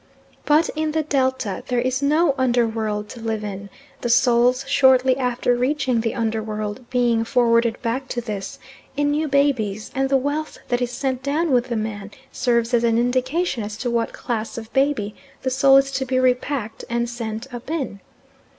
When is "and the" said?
9.93-10.17